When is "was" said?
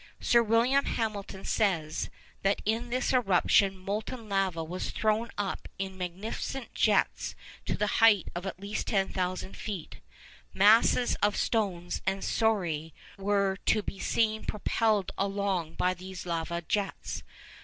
4.63-4.89